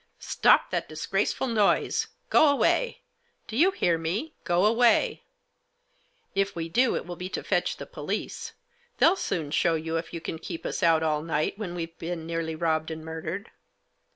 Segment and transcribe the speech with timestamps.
[0.35, 2.07] "Stop that disgraceful noise!
[2.31, 3.01] Go away!
[3.45, 5.23] Do you hear me, go away I
[6.41, 8.53] ""If we do it will be to fetch the police.
[8.97, 12.25] They'll soon show you if you can keep us out all night when we've been
[12.25, 13.51] nearly robbed and murdered."